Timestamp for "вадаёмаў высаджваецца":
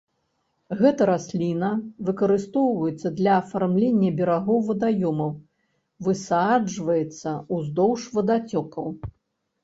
4.69-7.35